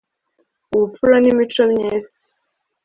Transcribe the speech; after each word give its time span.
ubupfura 0.73 1.15
ni 1.19 1.27
imico 1.31 1.63
myiza 1.71 2.11